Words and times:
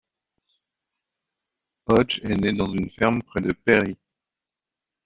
Hodge 1.85 2.21
est 2.23 2.35
né 2.37 2.53
dans 2.53 2.73
une 2.73 2.89
ferme 2.89 3.21
près 3.21 3.41
de 3.41 3.51
Perry. 3.51 3.95